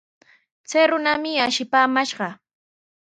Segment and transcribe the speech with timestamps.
[0.69, 2.27] Chay runami ashipaamashqa.